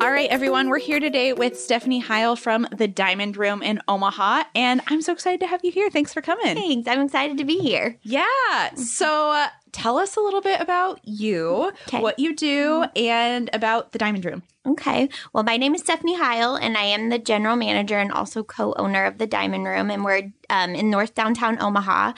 [0.00, 4.44] All right, everyone, we're here today with Stephanie Heil from the Diamond Room in Omaha,
[4.54, 5.90] and I'm so excited to have you here.
[5.90, 6.56] Thanks for coming.
[6.56, 6.88] Thanks.
[6.88, 7.98] I'm excited to be here.
[8.02, 8.74] Yeah.
[8.76, 12.00] So, uh, tell us a little bit about you, Okay.
[12.00, 14.42] what you do, and about the Diamond Room.
[14.66, 15.08] Okay.
[15.32, 18.74] Well, my name is Stephanie Heil, and I am the general manager and also co
[18.76, 19.90] owner of the Diamond Room.
[19.90, 22.12] And we're um, in North Downtown Omaha.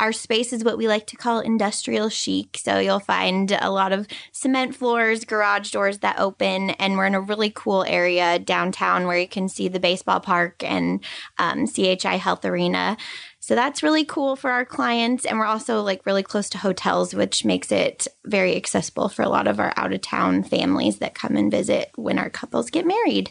[0.00, 2.58] Our space is what we like to call industrial chic.
[2.58, 7.14] So you'll find a lot of cement floors, garage doors that open, and we're in
[7.14, 11.02] a really cool area downtown where you can see the baseball park and
[11.38, 12.96] um, CHI Health Arena.
[13.44, 15.26] So that's really cool for our clients.
[15.26, 19.28] And we're also like really close to hotels, which makes it very accessible for a
[19.28, 22.86] lot of our out of town families that come and visit when our couples get
[22.86, 23.30] married.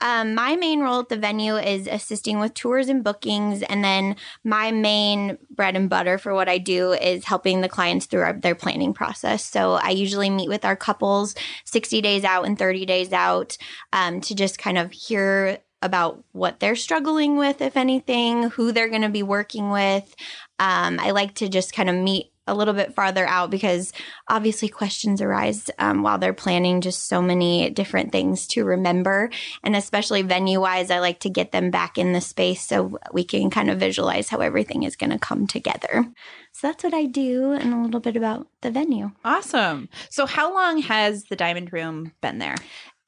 [0.00, 3.64] Um, my main role at the venue is assisting with tours and bookings.
[3.64, 4.14] And then
[4.44, 8.32] my main bread and butter for what I do is helping the clients through our,
[8.34, 9.44] their planning process.
[9.44, 13.56] So I usually meet with our couples 60 days out and 30 days out
[13.92, 18.88] um, to just kind of hear about what they're struggling with, if anything, who they're
[18.88, 20.14] going to be working with.
[20.58, 23.92] Um, I like to just kind of meet a little bit farther out because
[24.28, 29.30] obviously questions arise um, while they're planning just so many different things to remember.
[29.62, 33.22] And especially venue wise, I like to get them back in the space so we
[33.22, 36.06] can kind of visualize how everything is going to come together.
[36.52, 39.12] So that's what I do and a little bit about the venue.
[39.24, 39.88] Awesome.
[40.10, 42.56] So, how long has the Diamond Room been there?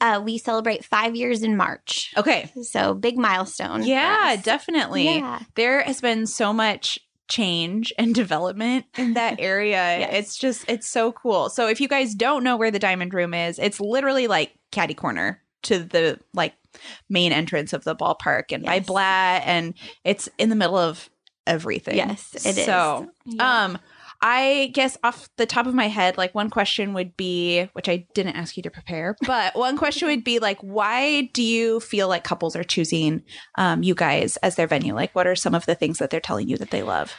[0.02, 2.12] Uh, we celebrate five years in March.
[2.16, 2.50] Okay.
[2.62, 3.84] So big milestone.
[3.84, 5.04] Yeah, definitely.
[5.04, 5.40] Yeah.
[5.54, 10.00] There has been so much change and development in that area.
[10.00, 10.10] Yes.
[10.12, 11.48] It's just it's so cool.
[11.50, 14.94] So if you guys don't know where the Diamond Room is, it's literally like caddy
[14.94, 16.54] corner to the like
[17.08, 18.86] main entrance of the ballpark and by Yes.
[18.86, 21.08] Blatt and it's in the middle of
[21.46, 21.96] everything.
[21.96, 22.64] Yes, it is.
[22.64, 23.76] So, Yeah.
[24.22, 28.06] I guess off the top of my head, like one question would be, which I
[28.14, 32.06] didn't ask you to prepare, but one question would be like, why do you feel
[32.06, 33.24] like couples are choosing
[33.58, 34.94] um, you guys as their venue?
[34.94, 37.14] Like, what are some of the things that they're telling you that they love?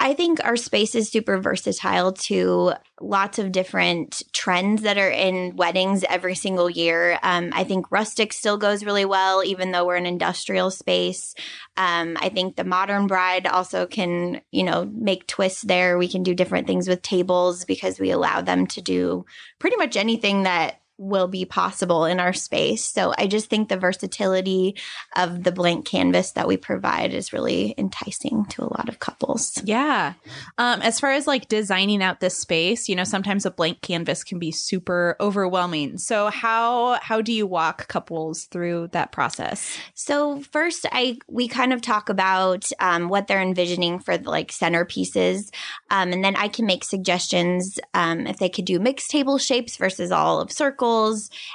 [0.00, 5.56] I think our space is super versatile to lots of different trends that are in
[5.56, 7.18] weddings every single year.
[7.22, 11.34] Um, I think rustic still goes really well, even though we're an industrial space.
[11.76, 15.96] Um, I think the modern bride also can, you know, make twists there.
[15.96, 19.24] We can do different things with tables because we allow them to do
[19.58, 22.84] pretty much anything that will be possible in our space.
[22.84, 24.76] So I just think the versatility
[25.16, 29.60] of the blank canvas that we provide is really enticing to a lot of couples.
[29.64, 30.14] Yeah.
[30.56, 34.22] Um, as far as like designing out this space, you know, sometimes a blank canvas
[34.22, 35.98] can be super overwhelming.
[35.98, 39.76] So how how do you walk couples through that process?
[39.94, 44.52] So first, I we kind of talk about um, what they're envisioning for the like
[44.52, 45.52] centerpieces,
[45.90, 49.76] um, and then I can make suggestions um, if they could do mixed table shapes
[49.76, 50.83] versus all of circles.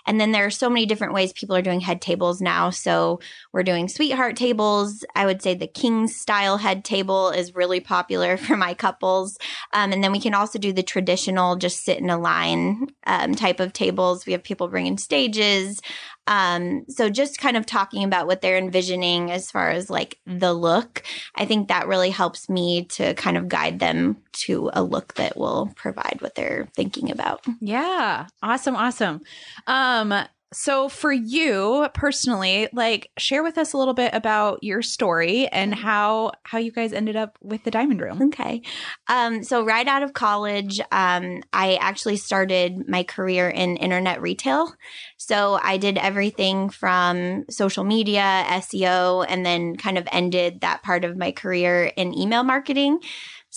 [0.06, 2.69] And then there are so many different ways people are doing head tables now.
[2.69, 3.19] So
[3.53, 5.03] we're doing sweetheart tables.
[5.16, 9.38] I would say the king style head table is really popular for my couples,
[9.73, 13.35] um, and then we can also do the traditional just sit in a line um,
[13.35, 14.25] type of tables.
[14.25, 15.81] We have people bringing stages.
[16.29, 20.53] Um, so just kind of talking about what they're envisioning as far as like the
[20.53, 21.01] look,
[21.34, 25.38] I think that really helps me to kind of guide them to a look that
[25.38, 27.45] will provide what they're thinking about.
[27.59, 28.27] Yeah.
[28.41, 28.75] Awesome.
[28.75, 29.22] Awesome.
[29.67, 30.13] Um,
[30.51, 35.75] so for you personally, like share with us a little bit about your story and
[35.75, 38.22] how how you guys ended up with the diamond room.
[38.23, 38.63] Okay.
[39.07, 44.73] Um, so right out of college, um, I actually started my career in internet retail.
[45.17, 51.06] So I did everything from social media, SEO, and then kind of ended that part
[51.06, 53.00] of my career in email marketing.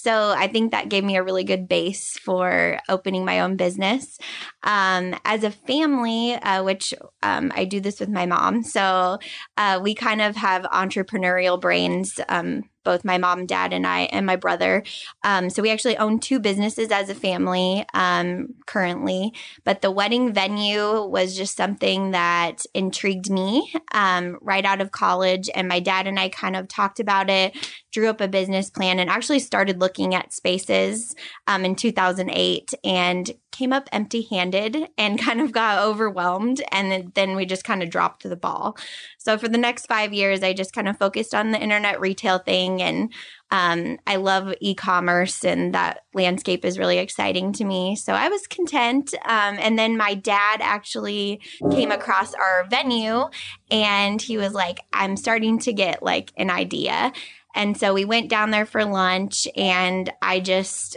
[0.02, 4.18] So I think that gave me a really good base for opening my own business.
[4.64, 6.92] Um, as a family, uh, which
[7.22, 9.18] um, I do this with my mom, so
[9.56, 12.18] uh, we kind of have entrepreneurial brains.
[12.28, 14.82] Um, both my mom, dad, and I, and my brother.
[15.24, 19.32] Um, so we actually own two businesses as a family um, currently.
[19.64, 25.48] But the wedding venue was just something that intrigued me um, right out of college.
[25.54, 27.56] And my dad and I kind of talked about it,
[27.90, 31.14] drew up a business plan, and actually started looking at spaces
[31.46, 36.62] um, in 2008 and came up empty handed and kind of got overwhelmed.
[36.72, 38.76] And then, we just kind of dropped the ball.
[39.16, 42.38] So for the next five years, I just kind of focused on the internet retail
[42.38, 42.82] thing.
[42.82, 43.12] And
[43.50, 47.96] um, I love e commerce, and that landscape is really exciting to me.
[47.96, 49.14] So I was content.
[49.24, 51.40] Um, and then my dad actually
[51.70, 53.28] came across our venue
[53.70, 57.12] and he was like, I'm starting to get like an idea.
[57.54, 60.96] And so we went down there for lunch, and I just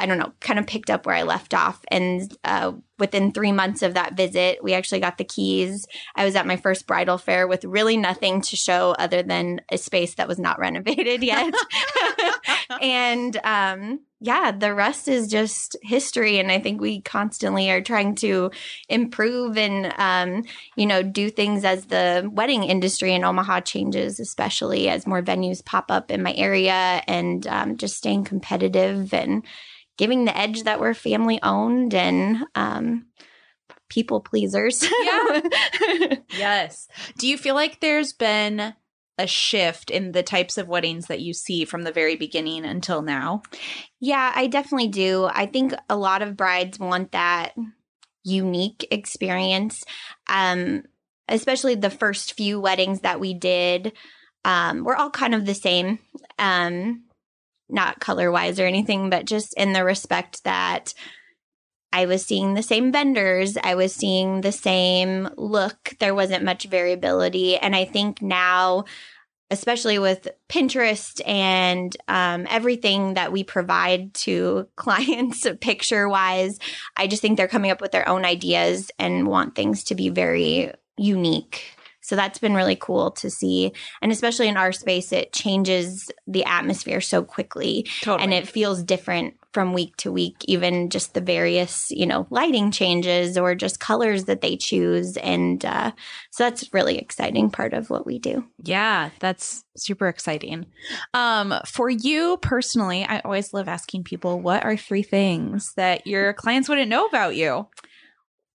[0.00, 1.84] I don't know, kind of picked up where I left off.
[1.88, 5.86] And uh, within three months of that visit, we actually got the keys.
[6.16, 9.76] I was at my first bridal fair with really nothing to show other than a
[9.76, 11.52] space that was not renovated yet.
[12.80, 16.38] and um, yeah, the rest is just history.
[16.38, 18.50] And I think we constantly are trying to
[18.88, 20.44] improve and, um,
[20.76, 25.64] you know, do things as the wedding industry in Omaha changes, especially as more venues
[25.64, 29.42] pop up in my area and um, just staying competitive and
[30.00, 33.04] giving the edge that we're family owned and, um,
[33.90, 34.82] people pleasers.
[35.02, 36.16] Yeah.
[36.30, 36.88] yes.
[37.18, 38.72] Do you feel like there's been
[39.18, 43.02] a shift in the types of weddings that you see from the very beginning until
[43.02, 43.42] now?
[44.00, 45.28] Yeah, I definitely do.
[45.30, 47.52] I think a lot of brides want that
[48.24, 49.84] unique experience.
[50.26, 50.84] Um,
[51.28, 53.92] especially the first few weddings that we did,
[54.46, 55.98] um, we're all kind of the same.
[56.38, 57.04] Um,
[57.72, 60.94] not color wise or anything, but just in the respect that
[61.92, 65.94] I was seeing the same vendors, I was seeing the same look.
[65.98, 67.56] There wasn't much variability.
[67.56, 68.84] And I think now,
[69.50, 76.58] especially with Pinterest and um, everything that we provide to clients picture wise,
[76.96, 80.10] I just think they're coming up with their own ideas and want things to be
[80.10, 81.76] very unique.
[82.10, 83.72] So that's been really cool to see.
[84.02, 87.86] And especially in our space, it changes the atmosphere so quickly.
[88.02, 88.24] Totally.
[88.24, 92.72] And it feels different from week to week, even just the various, you know, lighting
[92.72, 95.16] changes or just colors that they choose.
[95.18, 95.92] And uh,
[96.32, 98.44] so that's really exciting part of what we do.
[98.64, 100.66] Yeah, that's super exciting.
[101.14, 106.32] Um, for you personally, I always love asking people what are three things that your
[106.32, 107.68] clients wouldn't know about you?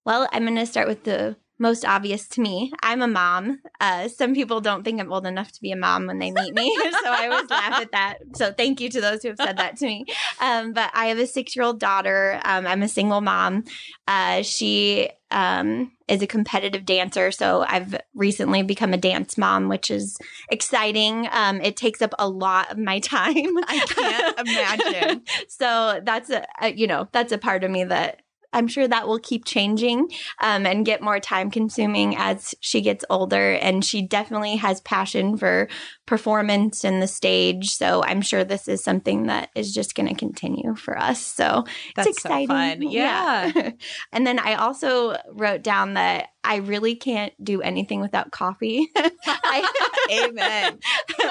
[0.05, 2.71] Well, I'm going to start with the most obvious to me.
[2.83, 3.61] I'm a mom.
[3.79, 6.53] Uh, some people don't think I'm old enough to be a mom when they meet
[6.53, 6.75] me.
[7.03, 8.17] so I always laugh at that.
[8.35, 10.05] So thank you to those who have said that to me.
[10.41, 12.41] Um, but I have a six year old daughter.
[12.43, 13.63] Um, I'm a single mom.
[14.07, 17.31] Uh, she um, is a competitive dancer.
[17.31, 20.17] So I've recently become a dance mom, which is
[20.49, 21.27] exciting.
[21.31, 23.57] Um, it takes up a lot of my time.
[23.67, 25.23] I can't imagine.
[25.47, 28.21] so that's a, a, you know, that's a part of me that
[28.55, 30.09] I'm sure that will keep changing
[30.41, 33.51] um, and get more time consuming as she gets older.
[33.51, 35.67] And she definitely has passion for
[36.05, 37.71] performance and the stage.
[37.71, 41.21] So I'm sure this is something that is just going to continue for us.
[41.21, 41.65] So
[41.95, 42.47] That's it's exciting.
[42.47, 42.81] So fun.
[42.83, 43.51] Yeah.
[43.53, 43.71] yeah.
[44.13, 48.89] and then I also wrote down that I really can't do anything without coffee.
[48.95, 49.67] I,
[50.25, 50.79] Amen.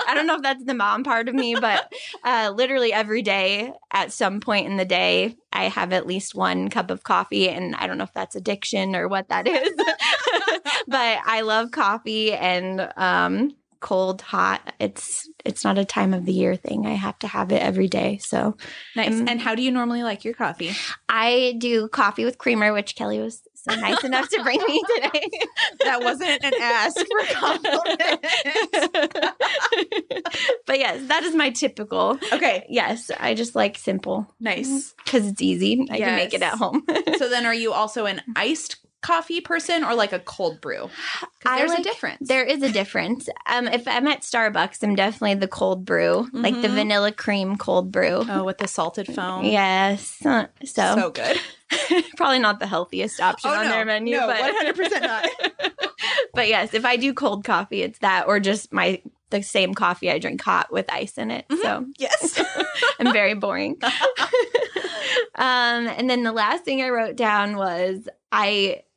[0.09, 1.91] I don't know if that's the mom part of me, but
[2.25, 6.71] uh, literally every day at some point in the day, I have at least one
[6.71, 7.49] cup of coffee.
[7.49, 9.73] And I don't know if that's addiction or what that is,
[10.89, 16.33] but I love coffee and, um, cold hot it's it's not a time of the
[16.33, 16.87] year thing.
[16.87, 18.57] I have to have it every day so.
[18.97, 19.13] Nice.
[19.13, 20.73] Um, and how do you normally like your coffee?
[21.07, 25.31] I do coffee with creamer which kelly was so nice enough to bring me today.
[25.85, 28.25] That wasn't an ask for compliment
[30.67, 32.19] but yes that is my typical.
[32.33, 32.67] Okay.
[32.69, 34.33] Yes i just like simple.
[34.41, 34.69] Nice.
[34.69, 35.03] Mm-hmm.
[35.05, 35.87] Because it's easy.
[35.91, 36.09] I yes.
[36.09, 36.85] can make it at home.
[37.19, 40.89] So then are you also an iced coffee person or like a cold brew?
[41.45, 42.27] There's like, a difference.
[42.27, 43.29] There is a difference.
[43.47, 46.43] Um, if I'm at Starbucks, I'm definitely the cold brew, mm-hmm.
[46.43, 46.77] like the mm-hmm.
[46.77, 48.25] vanilla cream cold brew.
[48.27, 49.45] Oh, with the salted foam.
[49.45, 50.09] Yes.
[50.23, 51.39] So so good.
[52.17, 54.17] probably not the healthiest option oh, on no, their menu.
[54.17, 55.29] No, but 100% not.
[56.35, 60.11] but yes, if I do cold coffee, it's that or just my the same coffee
[60.11, 61.47] I drink hot with ice in it.
[61.49, 61.63] Mm-hmm.
[61.63, 62.43] So yes,
[63.01, 63.77] I'm very boring.
[65.35, 68.83] um, and then the last thing I wrote down was I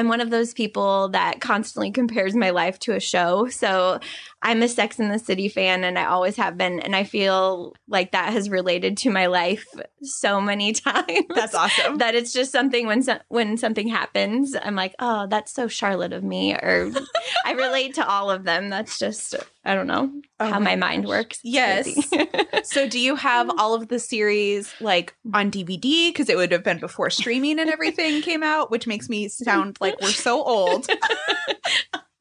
[0.00, 3.48] I'm one of those people that constantly compares my life to a show.
[3.48, 4.00] So
[4.40, 6.80] I'm a Sex in the City fan and I always have been.
[6.80, 9.66] And I feel like that has related to my life
[10.02, 11.26] so many times.
[11.34, 11.98] That's awesome.
[11.98, 16.14] that it's just something when, so- when something happens, I'm like, oh, that's so Charlotte
[16.14, 16.54] of me.
[16.54, 16.90] Or
[17.44, 18.70] I relate to all of them.
[18.70, 19.34] That's just,
[19.66, 21.40] I don't know oh how my, my mind works.
[21.44, 22.10] Yes.
[22.62, 26.08] so do you have all of the series like on DVD?
[26.08, 29.76] Because it would have been before streaming and everything came out, which makes me sound
[29.78, 30.86] like we're so old.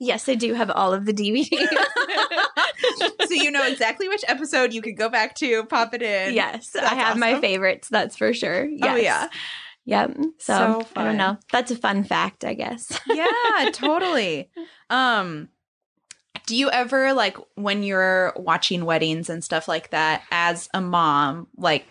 [0.02, 1.50] Yes, I do have all of the DVDs.
[3.28, 6.34] so you know exactly which episode you could go back to, pop it in.
[6.34, 7.20] Yes, that's I have awesome.
[7.20, 8.64] my favorites, that's for sure.
[8.64, 8.88] Oh, yes.
[8.90, 9.28] Oh yeah.
[9.86, 10.18] Yep.
[10.38, 11.38] So, so I don't know.
[11.52, 12.98] That's a fun fact, I guess.
[13.08, 14.50] yeah, totally.
[14.90, 15.50] Um
[16.46, 21.48] do you ever like when you're watching weddings and stuff like that as a mom,
[21.58, 21.86] like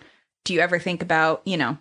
[0.44, 1.76] do you ever think about, you know,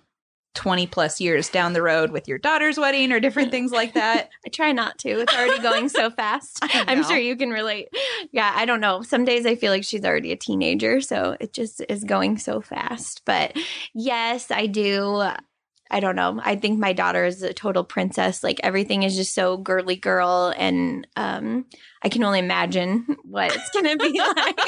[0.57, 4.29] 20 plus years down the road with your daughter's wedding or different things like that?
[4.45, 5.09] I try not to.
[5.09, 6.59] It's already going so fast.
[6.73, 7.89] I'm sure you can relate.
[8.31, 9.03] Yeah, I don't know.
[9.03, 12.59] Some days I feel like she's already a teenager, so it just is going so
[12.59, 13.21] fast.
[13.23, 13.55] But
[13.93, 15.29] yes, I do.
[15.89, 16.39] I don't know.
[16.43, 18.43] I think my daughter is a total princess.
[18.43, 21.65] Like everything is just so girly girl and um
[22.03, 24.59] I can only imagine what it's going to be like.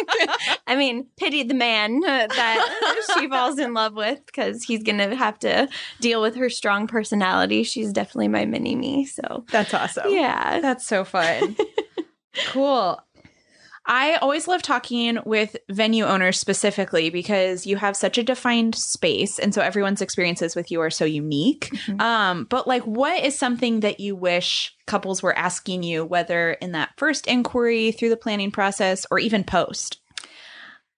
[0.67, 4.97] I mean, pity the man uh, that she falls in love with because he's going
[4.97, 5.69] to have to
[6.01, 7.63] deal with her strong personality.
[7.63, 9.05] She's definitely my mini me.
[9.05, 10.09] So, That's awesome.
[10.09, 10.59] yeah.
[10.59, 11.55] That's so fun.
[12.47, 12.99] cool.
[13.91, 19.39] I always love talking with venue owners specifically because you have such a defined space.
[19.39, 21.71] And so everyone's experiences with you are so unique.
[21.71, 21.99] Mhm.
[21.99, 26.73] Um, but like, what is something that you wish couples were asking you, whether in
[26.73, 29.97] that first inquiry through the planning process or even post?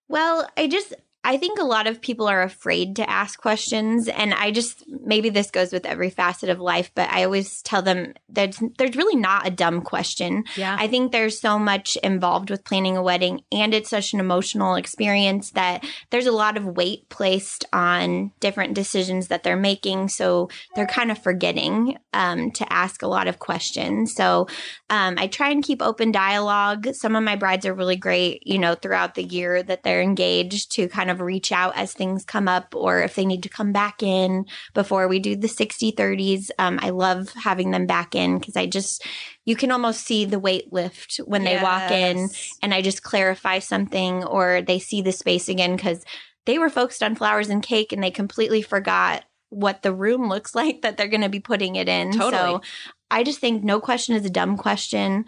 [0.10, 0.94] Well, I just
[1.24, 5.30] I think a lot of people are afraid to ask questions and I just maybe
[5.30, 9.16] this goes with every facet of life, but I always tell them that there's really
[9.16, 10.46] not a dumb question.
[10.56, 10.76] Yeah.
[10.80, 14.76] I think there's so much involved with planning a wedding and it's such an emotional
[14.76, 20.10] experience that there's a lot of weight placed on different decisions that they're making.
[20.10, 24.16] So they're kind of forgetting um, to ask a lot of questions.
[24.16, 24.48] So
[24.90, 26.88] um, I try and keep open dialogue.
[26.94, 30.72] Some of my brides are really great, you know, throughout the year that they're engaged
[30.74, 33.72] to kind of reach out as things come up or if they need to come
[33.72, 36.50] back in before we do the 60 30s.
[36.58, 39.06] Um, I love having them back in because I just,
[39.46, 42.30] you can almost see the weight lift when they walk in
[42.62, 46.06] and I just clarify something or they see the space again because
[46.46, 50.56] they were focused on flowers and cake and they completely forgot what the room looks
[50.56, 52.12] like that they're going to be putting it in.
[52.12, 52.32] Totally.
[52.32, 52.62] So
[53.10, 55.26] I just think no question is a dumb question.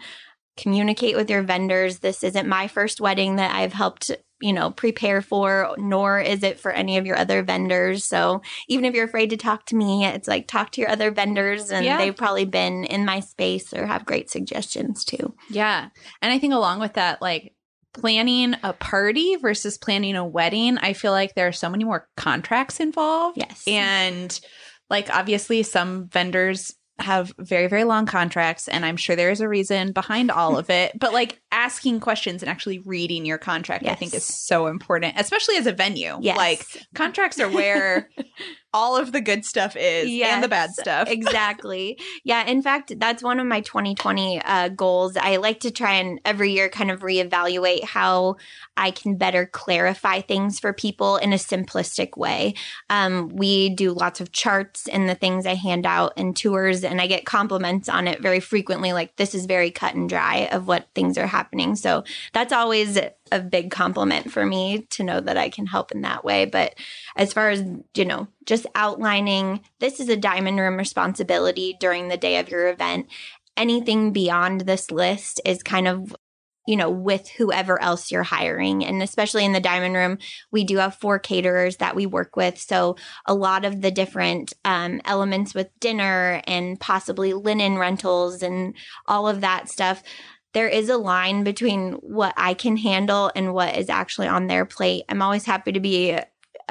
[0.56, 1.98] Communicate with your vendors.
[1.98, 4.10] This isn't my first wedding that I've helped,
[4.44, 8.04] you know, prepare for, nor is it for any of your other vendors.
[8.04, 11.10] So even if you're afraid to talk to me, it's like talk to your other
[11.10, 11.96] vendors and Yeah.
[11.96, 15.34] they've probably been in my space or have great suggestions too.
[15.48, 15.88] Yeah.
[16.20, 17.54] And I think along with that, like
[17.94, 22.06] planning a party versus planning a wedding, I feel like there are so many more
[22.16, 23.38] contracts involved.
[23.38, 23.62] Yes.
[23.66, 24.38] And
[24.90, 29.90] like obviously some vendors have very very long contracts and i'm sure there's a reason
[29.92, 34.14] behind all of it but like asking questions and actually reading your contract i think
[34.14, 36.36] is so important especially as a venue Yes.
[36.36, 38.08] like contracts are where
[38.74, 41.98] all of the good stuff is and the bad stuff exactly.
[42.24, 42.44] Yeah.
[42.44, 45.16] In fact, that's one of my 2020 uh, goals.
[45.16, 48.36] I like to try and every year kind of reevaluate how
[48.76, 52.54] I can better clarify things for people in a simplistic way.
[52.90, 57.00] Um, we do lots of charts in the things I hand out and tours, and
[57.00, 58.92] I get compliments on it very frequently.
[58.92, 61.76] Like, this is very cut and dry of what things are happening.
[61.76, 62.02] So
[62.32, 62.98] that's always
[63.32, 66.44] a big compliment for me to know that I can help in that way.
[66.44, 66.74] But
[67.16, 67.64] as far as,
[67.94, 72.68] you know, just outlining this is a diamond room responsibility during the day of your
[72.68, 73.08] event.
[73.56, 76.14] Anything beyond this list is kind of
[76.66, 78.84] you know, with whoever else you're hiring.
[78.84, 80.18] And especially in the diamond room,
[80.50, 82.58] we do have four caterers that we work with.
[82.58, 88.74] So a lot of the different um, elements with dinner and possibly linen rentals and
[89.06, 90.02] all of that stuff.
[90.54, 94.64] There is a line between what I can handle and what is actually on their
[94.64, 95.04] plate.
[95.08, 96.26] I'm always happy to be a,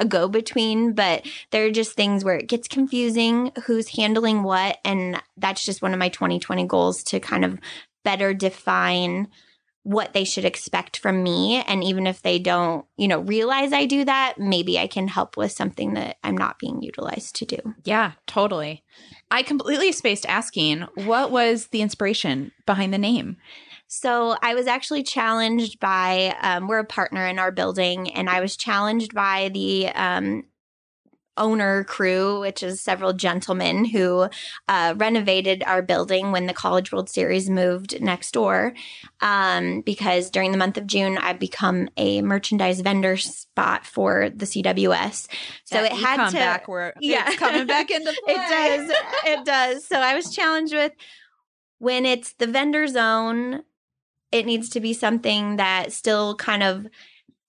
[0.07, 4.79] go between, but there are just things where it gets confusing who's handling what.
[4.83, 7.59] And that's just one of my 2020 goals to kind of
[8.03, 9.27] better define
[9.83, 11.61] what they should expect from me.
[11.67, 15.35] And even if they don't, you know, realize I do that, maybe I can help
[15.35, 17.57] with something that I'm not being utilized to do.
[17.83, 18.83] yeah totally
[19.29, 23.37] i completely spaced asking what was the inspiration behind the name
[23.95, 28.41] So I was actually challenged by, um, we're a partner in our building, and I
[28.41, 30.45] was challenged by the um,
[31.37, 34.29] owner crew, which is several gentlemen who
[34.67, 38.73] uh, renovated our building when the College World Series moved next door.
[39.21, 44.45] Um, because during the month of June, I've become a merchandise vendor spot for the
[44.47, 45.27] CWS.
[45.65, 46.35] So That it had to.
[46.37, 47.25] back where Yeah.
[47.27, 48.37] it's coming back into play It
[48.87, 48.97] does.
[49.25, 49.85] It does.
[49.87, 50.93] So I was challenged with
[51.77, 53.61] when it's the vendor zone,
[54.33, 56.87] it needs to be something that still kind of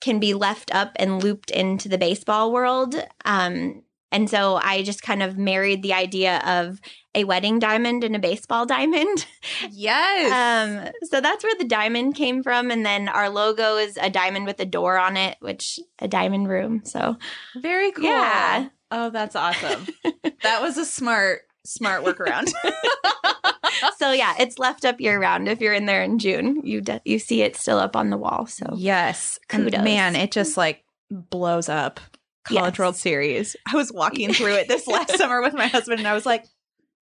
[0.00, 2.94] can be left up and looped into the baseball world.
[3.24, 6.80] Um, and so I just kind of married the idea of
[7.14, 9.26] a wedding diamond and a baseball diamond.
[9.70, 12.70] yes Um, so that's where the diamond came from.
[12.70, 16.48] And then our logo is a diamond with a door on it, which a diamond
[16.48, 16.82] room.
[16.84, 17.16] So
[17.56, 18.04] Very cool.
[18.04, 18.68] Yeah.
[18.90, 19.86] Oh, that's awesome.
[20.42, 22.52] that was a smart, smart workaround.
[23.98, 25.48] so yeah, it's left up year round.
[25.48, 28.16] If you're in there in June, you de- you see it still up on the
[28.18, 28.46] wall.
[28.46, 29.38] So yes.
[29.48, 29.82] Kudos.
[29.82, 32.00] man, it just like blows up
[32.44, 32.78] College Yes.
[32.78, 33.56] World Series.
[33.72, 36.44] I was walking through it this last summer with my husband, and I was like,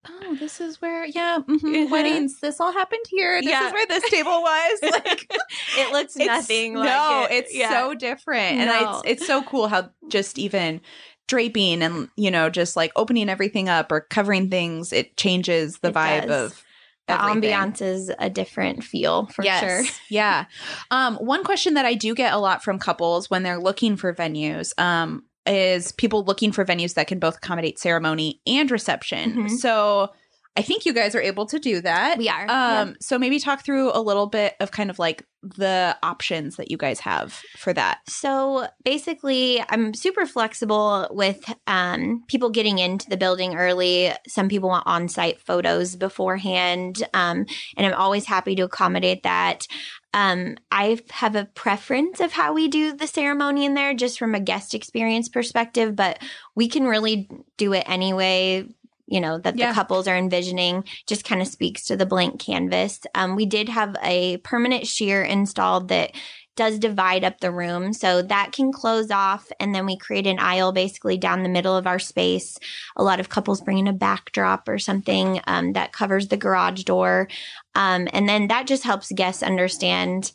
[0.09, 1.91] "Oh, this is where, yeah, mhm, Mhm.
[1.91, 2.41] weddings.
[2.41, 3.41] This all happened here.
[3.43, 3.67] This Yeah.
[3.67, 5.31] is where this table was." Like,
[5.79, 7.33] it looks nothing like no, it.
[7.45, 7.69] it's Yeah.
[7.71, 9.01] so different, and No.
[9.05, 10.81] it's it's so cool how just even
[11.29, 15.89] draping and you know just like opening everything up or covering things, it changes the
[15.89, 16.53] It vibe does.
[16.53, 16.65] of
[17.07, 19.83] the ambiance is a different feel for sure.
[20.09, 20.47] Yeah.
[20.91, 24.13] Um, one question that I do get a lot from couples when they're looking for
[24.15, 29.35] venues um, is people looking for venues that can both accommodate ceremony and reception.
[29.35, 29.51] Mhm.
[29.51, 30.11] So
[30.57, 32.19] I think you guys are able to do that.
[32.19, 32.43] We are.
[32.43, 32.93] Um, yeah.
[33.01, 35.23] So maybe talk through a little bit of kind of like
[35.55, 38.01] the options that you guys have for that.
[38.09, 44.13] So basically, I'm super flexible with um, people getting into the building early.
[44.27, 49.67] Some people want on site photos beforehand, um, and I'm always happy to accommodate that.
[50.15, 54.35] Um, I have a preference of how we do the ceremony in there, just from
[54.35, 56.23] a guest experience perspective, but
[56.55, 58.67] we can really do it anyway.
[59.07, 59.69] You know, that Yeah.
[59.69, 63.01] the couples are envisioning just kind of speaks to the blank canvas.
[63.15, 66.13] Um, we did have a permanent sheer installed that
[66.57, 67.93] does divide up the room.
[67.93, 69.53] So that can close off.
[69.61, 72.59] And then we create an aisle basically down the middle of our space.
[72.97, 76.83] A lot of couples bring in a backdrop or something um, that covers the garage
[76.85, 77.29] door.
[77.75, 80.33] Um, and then that just helps guests understand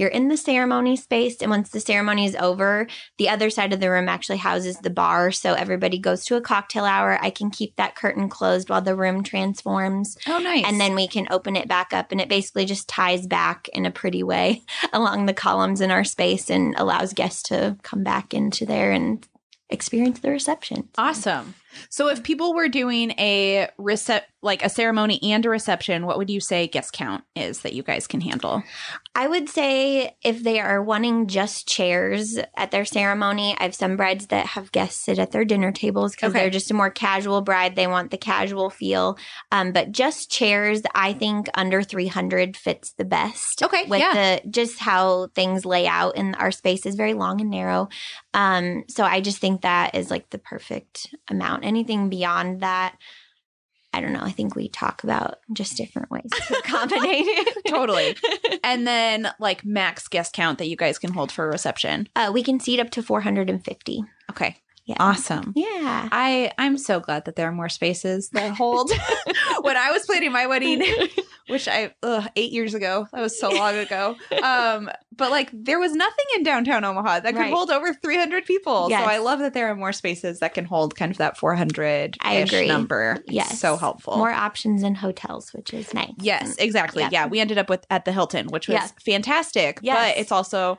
[0.00, 1.36] you're in the ceremony space.
[1.42, 2.86] And once the ceremony is over,
[3.18, 5.30] the other side of the room actually houses the bar.
[5.30, 7.18] So everybody goes to a cocktail hour.
[7.22, 10.64] I can keep that curtain closed while the room transforms Oh, nice.
[10.66, 13.84] and then we can open it back up and it basically just ties back in
[13.86, 18.32] a pretty way along the columns in our space and allows guests to come back
[18.32, 19.28] into there and
[19.68, 20.88] experience the reception.
[20.98, 21.54] awesome.
[21.90, 26.30] So if people were doing a recep like a ceremony and a reception, what would
[26.30, 28.62] you say guest count is that you guys can handle?
[29.14, 33.96] I would say if they are wanting just chairs at their ceremony, I have some
[33.96, 36.40] brides that have guests sit at their dinner tables because Okay.
[36.40, 37.76] they're just a more casual bride.
[37.76, 39.18] They want the casual feel.
[39.52, 43.62] Um, but just chairs, I think under 300 fits the best.
[43.62, 44.38] Okay, With yeah.
[44.42, 47.88] the just how things lay out and our space is very long and narrow.
[48.32, 51.64] Um, so I just think that is like the perfect amount.
[51.66, 52.96] Anything beyond that,
[53.92, 54.22] I don't know.
[54.22, 57.64] I think we talk about just different ways to accommodate it.
[57.66, 58.16] Totally.
[58.62, 62.08] And then like max guest count that you guys can hold for a reception.
[62.14, 64.04] Uh, we can seat up to 450.
[64.30, 64.56] Okay.
[64.90, 64.96] Yeah.
[64.98, 65.52] Awesome.
[65.56, 66.08] Yeah.
[66.12, 68.90] I I'm so glad that there are more spaces that hold.
[69.62, 70.82] when I was planning my wedding,
[71.48, 74.16] which I ugh, eight years ago, that was so long ago.
[74.42, 77.52] Um, but like there was nothing in downtown Omaha that could Right.
[77.52, 78.88] hold over 300 people.
[78.90, 79.04] Yes.
[79.04, 82.16] So I love that there are more spaces that can hold kind of that 400
[82.20, 82.66] I agree.
[82.66, 83.18] number.
[83.24, 83.60] It's Yes.
[83.60, 84.16] so helpful.
[84.16, 86.10] More options in hotels, which is nice.
[86.20, 87.02] Yes, exactly.
[87.04, 87.08] Yeah.
[87.12, 87.26] Yeah.
[87.26, 89.78] we ended up with at the Hilton, which was fantastic.
[89.82, 89.96] Yes.
[90.14, 90.78] But it's also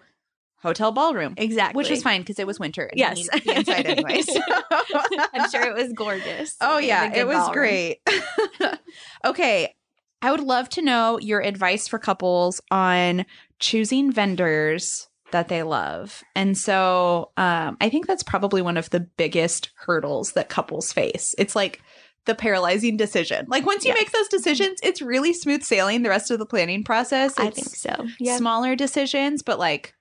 [0.62, 1.78] hotel ballroom, Exactly.
[1.80, 2.84] which was fine because it was winter.
[2.86, 3.16] And Yes.
[3.18, 4.30] we needed to be inside anyways.
[5.34, 6.56] I'm sure it was gorgeous.
[6.62, 7.54] Oh They yeah, a it was ballroom.
[7.54, 8.00] great.
[9.26, 9.76] okay,
[10.22, 13.26] I would love to know your advice for couples on
[13.60, 16.24] choosing vendors that they love.
[16.36, 21.34] And so, um, I think that's probably one of the biggest hurdles that couples face.
[21.38, 21.82] It's like
[22.26, 23.46] the paralyzing decision.
[23.48, 24.00] Like once you Yes.
[24.00, 27.34] make those decisions, it's really smooth sailing the rest of the planning process.
[27.40, 28.08] I think so.
[28.20, 28.38] Yeah.
[28.38, 29.94] smaller decisions, but like,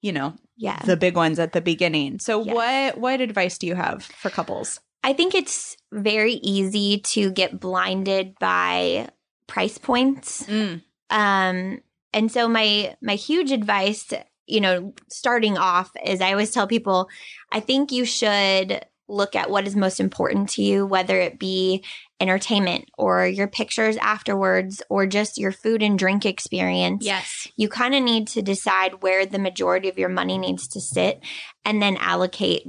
[0.00, 0.78] you know, yeah.
[0.84, 2.18] the big ones at the beginning.
[2.18, 2.54] So Yes.
[2.54, 4.80] what what advice do you have for couples?
[5.04, 9.08] I think it's very easy to get blinded by
[9.46, 10.44] price points.
[10.44, 10.82] Mm.
[11.10, 11.80] Um,
[12.12, 14.12] and so my my huge advice,
[14.46, 17.08] you know, starting off is I always tell people,
[17.52, 21.82] I think you should look at what is most important to you, whether it be
[22.20, 27.04] entertainment or your pictures afterwards or just your food and drink experience.
[27.04, 27.48] Yes.
[27.56, 31.20] You kind of need to decide where the majority of your money needs to sit
[31.64, 32.64] and then allocate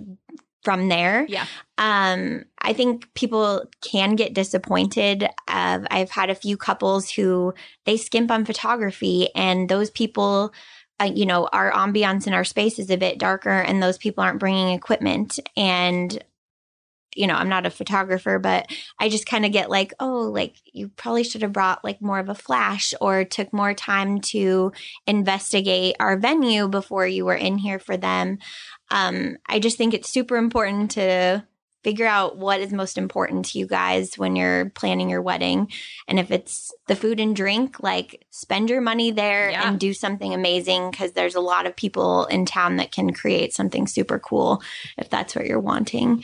[0.63, 1.25] from there.
[1.27, 1.45] Yeah.
[1.77, 5.23] Um, I think people can get disappointed.
[5.47, 7.53] Uh, I've had a few couples who
[7.85, 10.53] they skimp on photography, and those people,
[10.99, 14.23] uh, you know, our ambiance in our space is a bit darker, and those people
[14.23, 15.39] aren't bringing equipment.
[15.55, 16.21] And
[17.15, 18.67] you know, I'm not a photographer, but
[18.99, 22.19] I just kind of get like, oh, like you probably should have brought like more
[22.19, 24.71] of a flash or took more time to
[25.07, 28.37] investigate our venue before you were in here for them.
[28.91, 31.45] Um, I just think it's super important to
[31.83, 35.71] figure out what is most important to you guys when you're planning your wedding.
[36.09, 39.69] And if it's the food and drink, like spend your money there Yeah.
[39.69, 43.53] and do something amazing because there's a lot of people in town that can create
[43.53, 44.61] something super cool
[44.97, 46.23] if that's what you're wanting.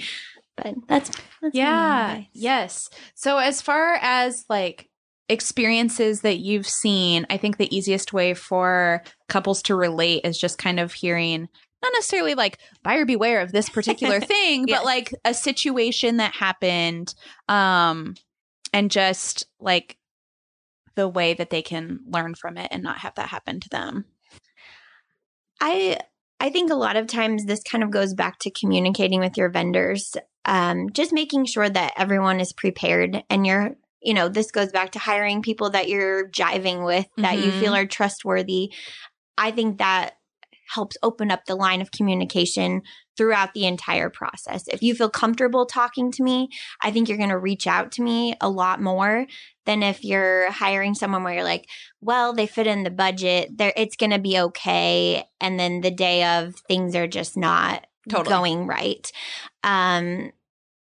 [0.57, 1.09] But that's,
[1.41, 2.23] that's Yeah.
[2.33, 2.89] Yes.
[3.13, 4.89] So as far as like
[5.27, 10.57] experiences that you've seen, I think the easiest way for couples to relate is just
[10.57, 11.47] kind of hearing
[11.81, 17.13] not necessarily like buyer beware of this particular thing, but like a situation that happened
[17.47, 18.15] um
[18.73, 19.97] and just like
[20.95, 24.05] the way that they can learn from it and not have that happen to them.
[25.61, 25.99] I
[26.39, 29.49] I think a lot of times this kind of goes back to communicating with your
[29.49, 30.15] vendors.
[30.45, 34.91] Um, just making sure that everyone is prepared and you're you know, this goes back
[34.91, 37.59] to hiring people that you're jiving with that you Mhm.
[37.59, 38.71] feel are trustworthy.
[39.35, 40.11] I think that
[40.73, 42.83] helps open up the line of communication
[43.17, 44.67] throughout the entire process.
[44.67, 46.49] If you feel comfortable talking to me,
[46.81, 49.25] I think you're going to reach out to me a lot more
[49.65, 51.65] than if you're hiring someone where you're like,
[52.01, 55.91] well, they fit in the budget, there it's going to be okay, and then the
[55.91, 58.29] day of things are just not Totally.
[58.33, 59.11] going right.
[59.63, 60.31] Um,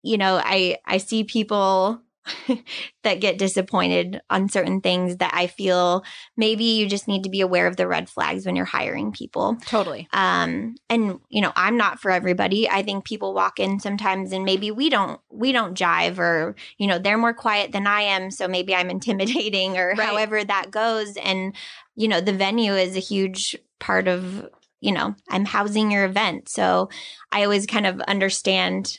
[0.01, 2.01] you know, I I see people
[3.03, 6.03] that get disappointed on certain things that I feel
[6.37, 9.57] maybe you just need to be aware of the red flags when you're hiring people.
[9.65, 10.07] Totally.
[10.13, 12.69] Um, and you know, I'm not for everybody.
[12.69, 16.87] I think people walk in sometimes and maybe we don't we don't jive or you
[16.87, 20.07] know, they're more quiet than I am, so maybe I'm intimidating or Right.
[20.07, 21.17] however that goes.
[21.17, 21.55] And
[21.95, 24.47] you know, the venue is a huge part of
[24.83, 26.49] you know, I'm housing your event.
[26.49, 26.89] So
[27.31, 28.97] I always kind of understand,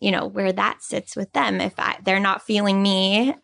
[0.00, 1.60] you know, where that sits with them.
[1.60, 3.34] If I, they're not feeling me,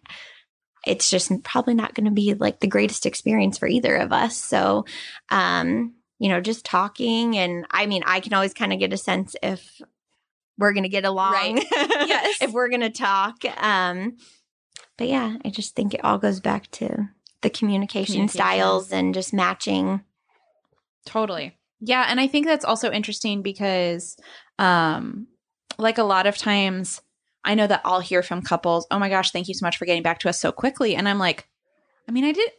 [0.87, 4.35] it's just probably not going to be like the greatest experience for either of us.
[4.37, 4.87] So,
[5.31, 7.37] um, you know, just talking.
[7.37, 9.81] And I mean, I can always kind of get a sense if
[10.57, 11.33] we're going to get along.
[11.33, 11.65] Right.
[12.07, 12.39] Yes.
[12.43, 13.37] if we're going to talk.
[13.59, 14.17] Um,
[14.97, 17.09] but yeah, I just think it all goes back to
[17.43, 18.39] the communication, Communication.
[18.39, 20.03] styles and just matching.
[21.05, 21.59] Totally.
[21.87, 24.17] Yeah, and I think that's also interesting because
[24.59, 25.27] um
[25.79, 27.01] like a lot of times
[27.45, 29.85] I know that I'll hear from couples, "Oh my gosh, thank you so much for
[29.85, 31.47] getting back to us so quickly." And I'm like,
[32.09, 32.51] I mean, I did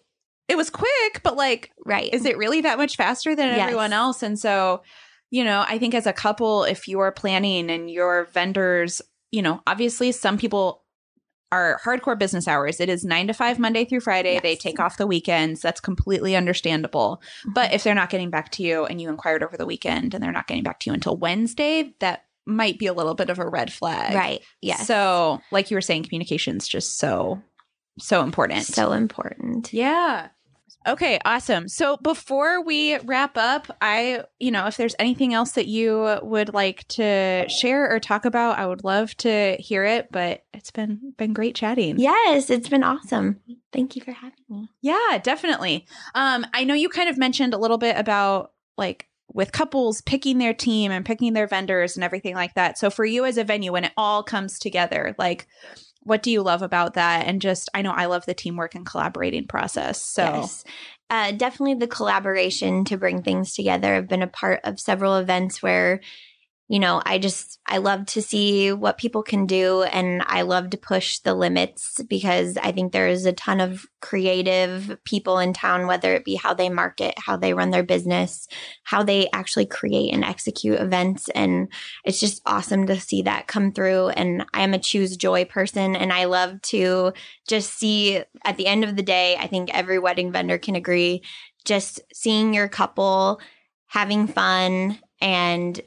[0.48, 2.14] it was quick, but like Right.
[2.14, 3.62] is it really that much faster than Yes.
[3.62, 4.22] everyone else?
[4.22, 4.84] And so,
[5.32, 9.62] you know, I think as a couple, if you're planning and your vendors, you know,
[9.66, 10.85] obviously some people
[11.52, 12.80] are hardcore business hours.
[12.80, 14.40] It is nine to five Monday through Friday.
[14.42, 15.62] They take off the weekends.
[15.62, 17.22] That's completely understandable.
[17.42, 17.54] Mm-hmm.
[17.54, 20.24] But if they're not getting back to you and you inquired over the weekend and
[20.24, 23.40] they're not getting back to you until Wednesday, that might be a little bit of
[23.40, 24.14] a red flag.
[24.16, 24.42] right.
[24.62, 24.78] Yeah.
[24.78, 27.42] So, like you were saying, communication is just so,
[28.00, 28.64] so important.
[28.66, 29.74] so important.
[29.74, 30.30] Yeah.
[30.88, 31.68] Okay, awesome.
[31.68, 36.54] So before we wrap up, I, you know, if there's anything else that you would
[36.54, 41.14] like to share or talk about, I would love to hear it, but it's been
[41.18, 41.98] been great chatting.
[41.98, 43.40] Yes, it's been awesome.
[43.74, 44.70] Thank you for having me.
[44.82, 45.88] Yeah, definitely.
[46.14, 50.38] Um I know you kind of mentioned a little bit about like with couples picking
[50.38, 52.78] their team and picking their vendors and everything like that.
[52.78, 55.48] So for you as a venue when it all comes together, like
[56.06, 57.28] what do you love about that?
[57.28, 60.02] And just I know I love the teamwork and collaborating process.
[60.02, 60.64] So Yes.
[61.12, 63.94] Uh, definitely the collaboration to bring things together.
[63.94, 66.02] I've been a part of several events where,
[66.68, 70.72] you know, I just, I love to see what people can do and I love
[70.72, 75.54] to push the limits because I think there is a ton of creative people in
[75.54, 78.48] town, whether it be how they market, how they run their business,
[78.84, 81.30] how they actually create and execute events.
[81.36, 81.72] And
[82.04, 84.10] it's just awesome to see that come through.
[84.10, 87.14] And I am a choose joy person and I love to
[87.48, 91.22] just see at the end of the day, I think every wedding vendor can agree,
[91.64, 93.40] just seeing your couple
[93.88, 95.80] having fun and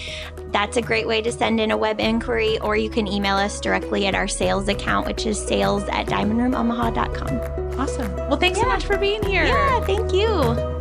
[0.50, 3.60] That's a great way to send in a web inquiry, or you can email us
[3.60, 7.80] directly at our sales account, which is sales at diamondroomomaha.com.
[7.80, 8.12] Awesome.
[8.16, 9.44] Well, thanks so much for being here.
[9.44, 10.75] Yeah, thank you.